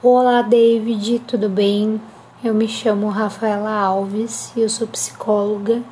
Olá, 0.00 0.42
David, 0.42 1.18
tudo 1.26 1.48
bem? 1.48 2.00
Eu 2.44 2.54
me 2.54 2.68
chamo 2.68 3.08
Rafaela 3.08 3.72
Alves 3.72 4.52
e 4.54 4.60
eu 4.60 4.68
sou 4.68 4.86
psicóloga. 4.86 5.82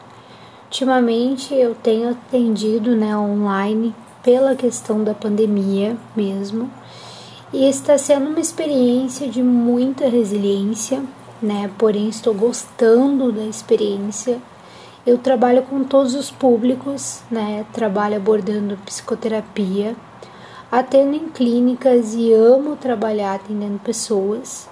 Ultimamente 0.66 1.52
eu 1.52 1.74
tenho 1.74 2.10
atendido 2.10 2.94
né, 2.94 3.16
online 3.16 3.92
pela 4.22 4.54
questão 4.54 5.02
da 5.02 5.12
pandemia 5.12 5.96
mesmo 6.14 6.70
e 7.52 7.68
está 7.68 7.98
sendo 7.98 8.30
uma 8.30 8.38
experiência 8.38 9.28
de 9.28 9.42
muita 9.42 10.08
resiliência, 10.08 11.02
né? 11.42 11.68
Porém, 11.76 12.08
estou 12.08 12.32
gostando 12.32 13.32
da 13.32 13.42
experiência. 13.42 14.38
Eu 15.04 15.18
trabalho 15.18 15.64
com 15.64 15.82
todos 15.82 16.14
os 16.14 16.30
públicos, 16.30 17.22
né? 17.28 17.66
Trabalho 17.72 18.18
abordando 18.18 18.78
psicoterapia 18.86 19.96
atendo 20.70 21.14
em 21.14 21.28
clínicas 21.28 22.14
e 22.14 22.32
amo 22.32 22.76
trabalhar 22.76 23.34
atendendo 23.34 23.78
pessoas. 23.78 24.68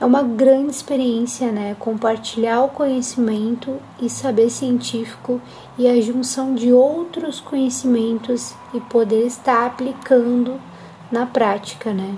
É 0.00 0.04
uma 0.04 0.22
grande 0.22 0.70
experiência, 0.70 1.50
né? 1.50 1.74
Compartilhar 1.78 2.62
o 2.62 2.68
conhecimento 2.68 3.76
e 4.00 4.08
saber 4.08 4.48
científico 4.48 5.40
e 5.76 5.88
a 5.88 6.00
junção 6.00 6.54
de 6.54 6.72
outros 6.72 7.40
conhecimentos 7.40 8.54
e 8.72 8.80
poder 8.80 9.26
estar 9.26 9.66
aplicando 9.66 10.60
na 11.10 11.26
prática, 11.26 11.92
né? 11.92 12.16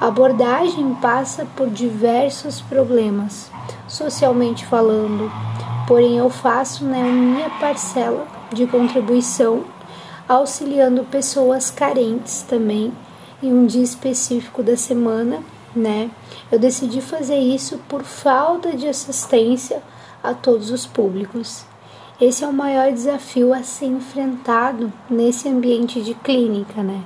A 0.00 0.06
abordagem 0.06 0.94
passa 0.94 1.46
por 1.54 1.68
diversos 1.68 2.60
problemas, 2.60 3.50
socialmente 3.86 4.66
falando, 4.66 5.30
porém 5.86 6.16
eu 6.18 6.28
faço 6.28 6.84
né, 6.84 7.02
minha 7.02 7.48
parcela 7.50 8.26
de 8.52 8.66
contribuição 8.66 9.64
auxiliando 10.28 11.04
pessoas 11.04 11.70
carentes 11.70 12.42
também 12.42 12.92
em 13.42 13.52
um 13.52 13.66
dia 13.66 13.82
específico 13.82 14.62
da 14.62 14.76
semana, 14.76 15.42
né? 15.74 16.10
Eu 16.50 16.58
decidi 16.58 17.00
fazer 17.00 17.38
isso 17.38 17.78
por 17.88 18.02
falta 18.02 18.76
de 18.76 18.86
assistência 18.86 19.82
a 20.22 20.32
todos 20.32 20.70
os 20.70 20.86
públicos. 20.86 21.64
Esse 22.20 22.44
é 22.44 22.46
o 22.46 22.52
maior 22.52 22.92
desafio 22.92 23.52
a 23.52 23.62
ser 23.64 23.86
enfrentado 23.86 24.92
nesse 25.10 25.48
ambiente 25.48 26.00
de 26.00 26.14
clínica, 26.14 26.82
né? 26.82 27.02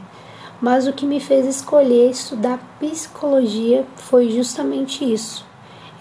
Mas 0.60 0.86
o 0.86 0.92
que 0.92 1.06
me 1.06 1.20
fez 1.20 1.46
escolher 1.46 2.10
estudar 2.10 2.58
psicologia 2.78 3.86
foi 3.96 4.30
justamente 4.30 5.10
isso. 5.10 5.46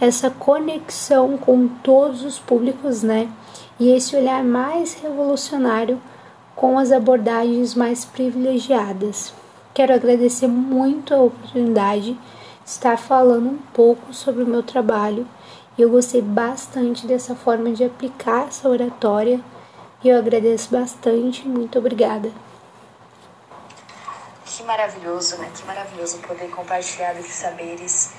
Essa 0.01 0.29
conexão 0.29 1.37
com 1.37 1.67
todos 1.67 2.23
os 2.23 2.39
públicos, 2.39 3.03
né? 3.03 3.29
E 3.79 3.89
esse 3.89 4.15
olhar 4.15 4.43
mais 4.43 4.93
revolucionário 4.95 6.01
com 6.55 6.79
as 6.79 6.91
abordagens 6.91 7.75
mais 7.75 8.05
privilegiadas. 8.05 9.33
Quero 9.73 9.93
agradecer 9.93 10.47
muito 10.47 11.13
a 11.13 11.21
oportunidade 11.21 12.13
de 12.13 12.19
estar 12.65 12.97
falando 12.97 13.49
um 13.49 13.57
pouco 13.73 14.13
sobre 14.13 14.43
o 14.43 14.47
meu 14.47 14.63
trabalho 14.63 15.27
e 15.77 15.81
eu 15.81 15.89
gostei 15.89 16.21
bastante 16.21 17.05
dessa 17.05 17.35
forma 17.35 17.71
de 17.71 17.83
aplicar 17.83 18.47
essa 18.47 18.69
oratória 18.69 19.41
e 20.01 20.07
eu 20.07 20.17
agradeço 20.17 20.71
bastante. 20.71 21.45
Muito 21.47 21.77
obrigada. 21.77 22.31
Que 24.45 24.63
maravilhoso, 24.63 25.37
né? 25.37 25.51
Que 25.53 25.65
maravilhoso 25.65 26.19
poder 26.19 26.49
compartilhar 26.49 27.13
desses 27.13 27.35
saberes 27.35 28.13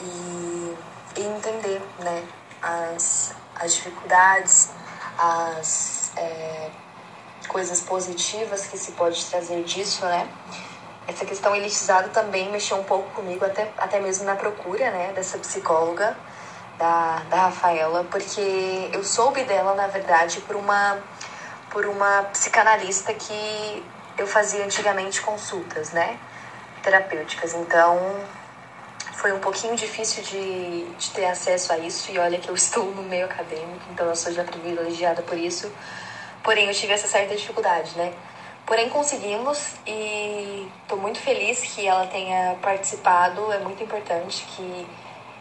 e, 0.00 0.74
e 1.20 1.22
entender, 1.22 1.82
né? 1.98 2.24
As, 2.62 3.34
as 3.56 3.74
dificuldades, 3.74 4.70
as. 5.18 6.12
É, 6.16 6.70
coisas 7.46 7.80
positivas 7.80 8.66
que 8.66 8.78
se 8.78 8.92
pode 8.92 9.24
trazer 9.26 9.62
disso, 9.64 10.04
né? 10.04 10.28
Essa 11.06 11.24
questão 11.24 11.54
elitizada 11.54 12.08
também 12.08 12.50
mexeu 12.50 12.78
um 12.78 12.84
pouco 12.84 13.10
comigo, 13.10 13.44
até, 13.44 13.70
até 13.76 14.00
mesmo 14.00 14.24
na 14.24 14.36
procura, 14.36 14.90
né, 14.90 15.12
dessa 15.14 15.36
psicóloga, 15.36 16.16
da, 16.78 17.22
da 17.28 17.36
Rafaela, 17.36 18.04
porque 18.10 18.90
eu 18.92 19.04
soube 19.04 19.44
dela, 19.44 19.74
na 19.74 19.86
verdade, 19.86 20.40
por 20.40 20.56
uma, 20.56 20.98
por 21.70 21.86
uma 21.86 22.22
psicanalista 22.32 23.12
que 23.12 23.84
eu 24.16 24.26
fazia 24.26 24.64
antigamente 24.64 25.20
consultas, 25.20 25.90
né, 25.90 26.18
terapêuticas. 26.82 27.52
Então, 27.52 27.98
foi 29.12 29.32
um 29.32 29.40
pouquinho 29.40 29.76
difícil 29.76 30.22
de, 30.22 30.86
de 30.86 31.10
ter 31.10 31.26
acesso 31.26 31.72
a 31.72 31.78
isso, 31.78 32.10
e 32.10 32.18
olha 32.18 32.38
que 32.38 32.48
eu 32.48 32.54
estou 32.54 32.86
no 32.86 33.02
meio 33.02 33.26
acadêmico, 33.26 33.84
então 33.92 34.06
eu 34.06 34.16
sou 34.16 34.32
já 34.32 34.42
privilegiada 34.42 35.20
por 35.20 35.36
isso 35.36 35.70
Porém, 36.44 36.68
eu 36.68 36.74
tive 36.74 36.92
essa 36.92 37.08
certa 37.08 37.34
dificuldade, 37.34 37.96
né? 37.96 38.12
Porém, 38.66 38.90
conseguimos 38.90 39.76
e 39.86 40.68
estou 40.82 40.98
muito 40.98 41.18
feliz 41.18 41.60
que 41.62 41.86
ela 41.86 42.06
tenha 42.06 42.54
participado. 42.60 43.50
É 43.50 43.58
muito 43.60 43.82
importante 43.82 44.44
que 44.54 44.86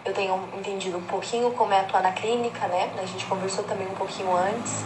eu 0.06 0.14
tenha 0.14 0.34
entendido 0.58 0.98
um 0.98 1.04
pouquinho 1.04 1.52
como 1.52 1.74
é 1.74 1.82
atuar 1.82 2.02
na 2.02 2.14
clínica, 2.14 2.66
né? 2.70 2.90
A 2.98 3.06
gente 3.06 3.26
conversou 3.26 3.66
também 3.66 3.86
um 3.86 3.96
pouquinho 3.96 4.34
antes 4.34 4.86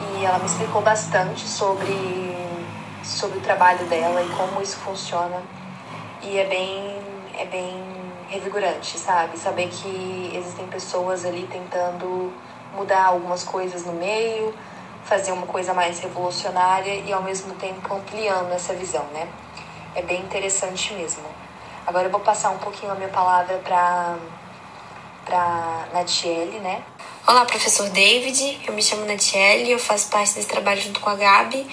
e 0.00 0.24
ela 0.24 0.38
me 0.38 0.46
explicou 0.46 0.82
bastante 0.82 1.40
sobre, 1.48 1.96
sobre 3.02 3.38
o 3.38 3.40
trabalho 3.40 3.84
dela 3.86 4.22
e 4.22 4.28
como 4.28 4.62
isso 4.62 4.76
funciona. 4.76 5.42
E 6.22 6.38
é 6.38 6.44
bem, 6.44 6.98
é 7.36 7.44
bem 7.44 7.82
revigorante, 8.28 8.96
sabe? 8.96 9.36
Saber 9.36 9.68
que 9.68 10.30
existem 10.32 10.68
pessoas 10.68 11.24
ali 11.24 11.48
tentando 11.50 12.32
mudar 12.72 13.06
algumas 13.06 13.42
coisas 13.42 13.84
no 13.84 13.94
meio 13.94 14.54
fazer 15.04 15.32
uma 15.32 15.46
coisa 15.46 15.72
mais 15.74 15.98
revolucionária 16.00 16.94
e 16.94 17.12
ao 17.12 17.22
mesmo 17.22 17.54
tempo 17.54 17.94
ampliando 17.94 18.52
essa 18.52 18.74
visão, 18.74 19.04
né? 19.12 19.28
É 19.94 20.02
bem 20.02 20.20
interessante 20.20 20.92
mesmo. 20.94 21.24
Agora 21.86 22.06
eu 22.06 22.10
vou 22.10 22.20
passar 22.20 22.50
um 22.50 22.58
pouquinho 22.58 22.92
a 22.92 22.94
minha 22.94 23.08
palavra 23.08 23.58
para 23.58 24.16
para 25.24 25.88
Natiele, 25.92 26.58
né? 26.60 26.82
Olá, 27.26 27.44
professor 27.44 27.88
David. 27.90 28.60
Eu 28.66 28.72
me 28.72 28.82
chamo 28.82 29.04
Natiele, 29.04 29.70
eu 29.70 29.78
faço 29.78 30.08
parte 30.08 30.34
desse 30.34 30.48
trabalho 30.48 30.80
junto 30.80 31.00
com 31.00 31.10
a 31.10 31.14
Gabi. 31.14 31.66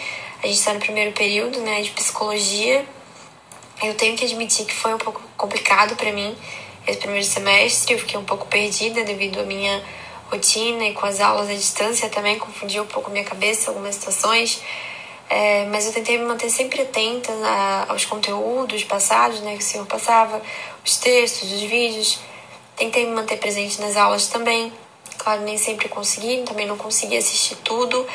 A 0.43 0.47
gente 0.47 0.59
está 0.59 0.73
no 0.73 0.79
primeiro 0.79 1.13
período, 1.13 1.59
né, 1.61 1.81
de 1.81 1.89
psicologia. 1.91 2.85
Eu 3.81 3.95
tenho 3.95 4.15
que 4.15 4.25
admitir 4.25 4.65
que 4.65 4.75
foi 4.75 4.93
um 4.93 4.97
pouco 4.97 5.21
complicado 5.35 5.95
para 5.95 6.11
mim 6.11 6.35
esse 6.85 6.99
primeiro 6.99 7.25
semestre. 7.25 7.93
Eu 7.93 7.99
fiquei 7.99 8.19
um 8.19 8.23
pouco 8.23 8.45
perdida 8.47 9.03
devido 9.03 9.39
à 9.39 9.43
minha 9.43 9.83
rotina 10.29 10.85
e 10.85 10.93
com 10.93 11.05
as 11.05 11.19
aulas 11.19 11.49
à 11.49 11.53
distância 11.53 12.09
também 12.09 12.37
confundiu 12.37 12.83
um 12.83 12.87
pouco 12.87 13.09
minha 13.09 13.23
cabeça 13.23 13.71
algumas 13.71 13.95
situações. 13.95 14.61
É, 15.29 15.65
mas 15.65 15.85
eu 15.85 15.93
tentei 15.93 16.17
me 16.17 16.25
manter 16.25 16.49
sempre 16.49 16.81
atenta 16.81 17.31
a, 17.43 17.91
aos 17.91 18.05
conteúdos 18.05 18.83
passados, 18.85 19.41
né, 19.41 19.57
que 19.57 19.63
o 19.63 19.65
senhor 19.65 19.85
passava, 19.85 20.41
os 20.85 20.97
textos, 20.97 21.51
os 21.51 21.61
vídeos. 21.61 22.19
Tentei 22.75 23.05
me 23.05 23.13
manter 23.13 23.37
presente 23.37 23.81
nas 23.81 23.97
aulas 23.97 24.27
também. 24.27 24.71
Claro, 25.17 25.41
nem 25.41 25.57
sempre 25.57 25.89
consegui, 25.89 26.43
também 26.43 26.65
não 26.67 26.77
consegui 26.77 27.17
assistir 27.17 27.55
tudo, 27.57 28.07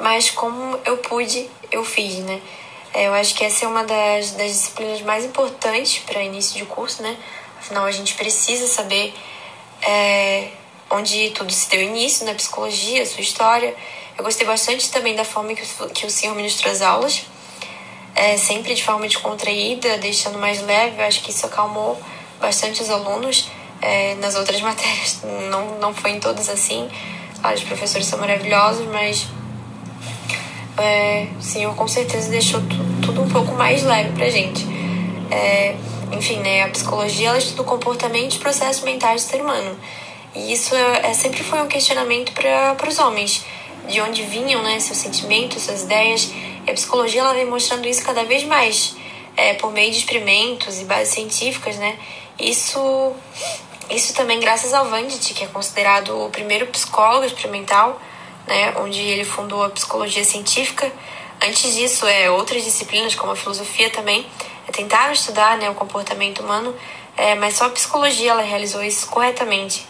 mas 0.00 0.30
como 0.30 0.78
eu 0.84 0.98
pude, 0.98 1.48
eu 1.70 1.84
fiz, 1.84 2.16
né? 2.18 2.40
É, 2.92 3.06
eu 3.06 3.14
acho 3.14 3.34
que 3.34 3.44
essa 3.44 3.64
é 3.64 3.68
uma 3.68 3.84
das, 3.84 4.32
das 4.32 4.50
disciplinas 4.50 5.00
mais 5.02 5.24
importantes 5.24 6.00
para 6.00 6.22
início 6.22 6.58
de 6.58 6.64
curso, 6.66 7.02
né? 7.02 7.16
Afinal, 7.60 7.84
a 7.84 7.90
gente 7.90 8.14
precisa 8.14 8.66
saber 8.66 9.14
é, 9.82 10.48
onde 10.90 11.30
tudo 11.30 11.52
se 11.52 11.68
deu 11.68 11.82
início, 11.82 12.24
na 12.24 12.34
psicologia, 12.34 13.04
sua 13.04 13.20
história. 13.20 13.74
Eu 14.16 14.24
gostei 14.24 14.46
bastante 14.46 14.90
também 14.90 15.14
da 15.14 15.24
forma 15.24 15.54
que, 15.54 15.62
que 15.94 16.06
o 16.06 16.10
senhor 16.10 16.34
ministrou 16.34 16.72
as 16.72 16.82
aulas, 16.82 17.24
é, 18.14 18.36
sempre 18.36 18.74
de 18.74 18.82
forma 18.82 19.06
descontraída, 19.06 19.98
deixando 19.98 20.38
mais 20.38 20.60
leve. 20.62 21.00
Eu 21.00 21.06
acho 21.06 21.22
que 21.22 21.30
isso 21.30 21.46
acalmou 21.46 22.00
bastante 22.40 22.82
os 22.82 22.90
alunos. 22.90 23.50
É, 23.80 24.16
nas 24.16 24.34
outras 24.34 24.60
matérias 24.62 25.20
não, 25.50 25.78
não 25.78 25.94
foi 25.94 26.12
em 26.12 26.20
todas 26.20 26.48
assim. 26.48 26.88
Claro, 27.40 27.56
os 27.56 27.62
professores 27.62 28.06
são 28.06 28.18
maravilhosos, 28.18 28.86
mas 28.86 29.28
é, 30.76 31.28
o 31.38 31.42
senhor 31.42 31.74
com 31.74 31.86
certeza 31.86 32.30
deixou 32.30 32.60
tudo 33.02 33.22
um 33.22 33.28
pouco 33.28 33.52
mais 33.52 33.82
leve 33.82 34.10
pra 34.12 34.28
gente. 34.28 34.66
É, 35.30 35.76
enfim, 36.12 36.38
né, 36.38 36.62
a 36.62 36.68
psicologia 36.68 37.28
ela 37.28 37.38
estuda 37.38 37.62
o 37.62 37.64
comportamento 37.64 38.34
e 38.34 38.38
processos 38.38 38.82
mentais 38.82 39.24
do 39.24 39.30
ser 39.30 39.40
humano. 39.40 39.78
E 40.34 40.52
isso 40.52 40.74
é, 40.74 41.10
é 41.10 41.14
sempre 41.14 41.42
foi 41.42 41.60
um 41.60 41.68
questionamento 41.68 42.32
para 42.32 42.88
os 42.88 42.98
homens, 42.98 43.44
de 43.88 44.00
onde 44.00 44.22
vinham 44.22 44.62
né, 44.62 44.78
seus 44.80 44.98
sentimentos, 44.98 45.62
suas 45.62 45.82
ideias. 45.82 46.30
E 46.66 46.70
a 46.70 46.74
psicologia 46.74 47.20
ela 47.20 47.32
vem 47.32 47.46
mostrando 47.46 47.86
isso 47.86 48.04
cada 48.04 48.24
vez 48.24 48.44
mais, 48.44 48.96
é, 49.36 49.54
por 49.54 49.72
meio 49.72 49.90
de 49.90 49.98
experimentos 49.98 50.80
e 50.80 50.84
bases 50.84 51.14
científicas, 51.14 51.76
né? 51.76 51.98
Isso, 52.38 53.12
isso 53.90 54.14
também 54.14 54.38
graças 54.38 54.72
ao 54.72 54.84
Vandit, 54.86 55.34
que 55.34 55.42
é 55.42 55.46
considerado 55.48 56.26
o 56.26 56.30
primeiro 56.30 56.66
psicólogo 56.68 57.24
experimental, 57.24 58.00
né, 58.46 58.74
onde 58.78 59.00
ele 59.00 59.24
fundou 59.24 59.62
a 59.64 59.70
psicologia 59.70 60.24
científica. 60.24 60.90
Antes 61.42 61.74
disso, 61.74 62.06
é, 62.06 62.30
outras 62.30 62.64
disciplinas, 62.64 63.14
como 63.14 63.32
a 63.32 63.36
filosofia 63.36 63.90
também, 63.90 64.26
é, 64.66 64.72
tentaram 64.72 65.12
estudar 65.12 65.56
né, 65.58 65.68
o 65.68 65.74
comportamento 65.74 66.40
humano, 66.40 66.74
é, 67.16 67.34
mas 67.34 67.54
só 67.54 67.66
a 67.66 67.70
psicologia 67.70 68.30
ela 68.30 68.42
realizou 68.42 68.82
isso 68.84 69.08
corretamente. 69.08 69.84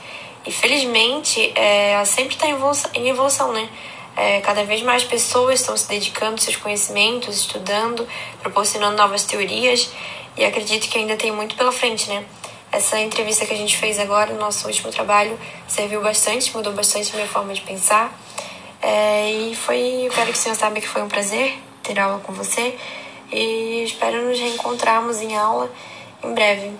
E 0.48 0.50
felizmente, 0.50 1.52
é, 1.54 2.02
sempre 2.06 2.34
está 2.34 2.46
em 2.46 2.52
evolução, 2.52 2.90
em 2.94 3.08
evolução, 3.08 3.52
né? 3.52 3.68
É, 4.16 4.40
cada 4.40 4.64
vez 4.64 4.82
mais 4.82 5.04
pessoas 5.04 5.60
estão 5.60 5.76
se 5.76 5.86
dedicando 5.86 6.40
seus 6.40 6.56
conhecimentos, 6.56 7.36
estudando, 7.36 8.08
proporcionando 8.40 8.96
novas 8.96 9.24
teorias 9.24 9.90
e 10.38 10.44
acredito 10.46 10.88
que 10.88 10.96
ainda 10.96 11.16
tem 11.18 11.30
muito 11.30 11.54
pela 11.54 11.70
frente, 11.70 12.08
né? 12.08 12.24
essa 12.72 12.98
entrevista 12.98 13.44
que 13.44 13.52
a 13.52 13.56
gente 13.56 13.76
fez 13.76 13.98
agora, 13.98 14.32
no 14.32 14.40
nosso 14.40 14.66
último 14.66 14.90
trabalho, 14.90 15.38
serviu 15.66 16.00
bastante, 16.00 16.54
mudou 16.56 16.72
bastante 16.72 17.12
a 17.12 17.16
minha 17.16 17.28
forma 17.28 17.52
de 17.52 17.60
pensar. 17.60 18.10
É, 18.80 19.30
e 19.30 19.54
foi, 19.54 20.06
eu 20.06 20.10
quero 20.10 20.32
que 20.32 20.38
o 20.38 20.40
senhor 20.40 20.54
saiba 20.54 20.80
que 20.80 20.88
foi 20.88 21.02
um 21.02 21.08
prazer 21.08 21.58
ter 21.82 21.98
aula 21.98 22.20
com 22.20 22.32
você 22.32 22.74
e 23.30 23.82
espero 23.84 24.26
nos 24.26 24.40
reencontrarmos 24.40 25.20
em 25.20 25.36
aula 25.36 25.70
em 26.24 26.32
breve. 26.32 26.72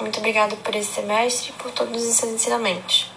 Muito 0.00 0.18
obrigada 0.18 0.56
por 0.56 0.74
esse 0.74 0.92
semestre 0.92 1.50
e 1.50 1.52
por 1.52 1.70
todos 1.70 2.02
os 2.02 2.14
seus 2.16 2.32
ensinamentos. 2.32 3.11